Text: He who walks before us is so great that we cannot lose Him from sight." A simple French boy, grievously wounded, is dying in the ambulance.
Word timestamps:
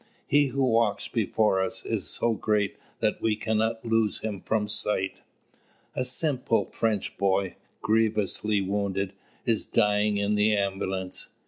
He 0.25 0.47
who 0.47 0.63
walks 0.63 1.07
before 1.07 1.61
us 1.63 1.85
is 1.85 2.09
so 2.09 2.33
great 2.33 2.75
that 3.01 3.21
we 3.21 3.35
cannot 3.35 3.85
lose 3.85 4.21
Him 4.21 4.41
from 4.41 4.67
sight." 4.67 5.17
A 5.95 6.03
simple 6.03 6.65
French 6.71 7.19
boy, 7.19 7.55
grievously 7.83 8.61
wounded, 8.61 9.13
is 9.45 9.63
dying 9.63 10.17
in 10.17 10.33
the 10.33 10.57
ambulance. 10.57 11.29